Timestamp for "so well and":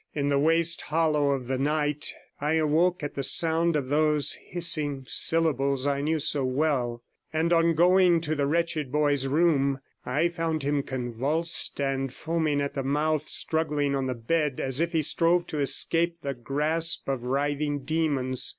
6.17-7.53